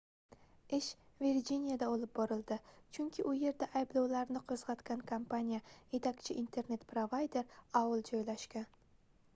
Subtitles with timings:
[0.75, 0.85] ish
[1.23, 2.57] virjiniyada olib borildi
[2.97, 5.61] chunki u yerda ayblovlarni qoʻzgʻatgan kompaniya
[5.95, 8.69] yetakchi internet provayder aol joylashgan